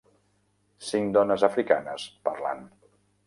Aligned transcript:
Cinc 0.87 1.13
dones 1.17 1.45
africanes 1.49 2.09
parlant 2.29 2.67